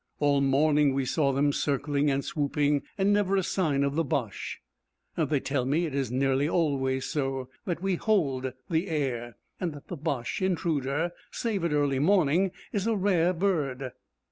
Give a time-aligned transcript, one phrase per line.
[0.19, 4.59] All morning we saw them circling and swooping, and never a sign of a Boche.
[5.15, 9.89] They tell me it is nearly always so that we hold the air, and that
[9.89, 13.91] the Boche intruder, save at early morning, is a rare bird.